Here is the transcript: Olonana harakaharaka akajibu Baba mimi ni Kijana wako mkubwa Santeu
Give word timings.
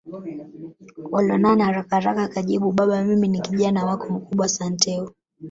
Olonana 1.17 1.63
harakaharaka 1.67 2.21
akajibu 2.27 2.67
Baba 2.71 3.03
mimi 3.07 3.27
ni 3.27 3.41
Kijana 3.41 3.85
wako 3.85 4.09
mkubwa 4.13 4.47
Santeu 4.47 5.11